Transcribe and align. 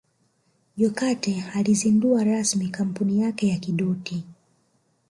Jokate 0.77 1.43
aizundua 1.55 2.23
rasmi 2.23 2.67
kampuni 2.69 3.19
yake 3.21 3.47
ya 3.47 3.57
Kidoti 3.59 4.23